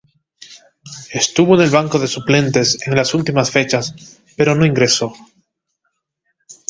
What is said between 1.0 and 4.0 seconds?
Estuvo en el banco de suplentes en las últimas fechas,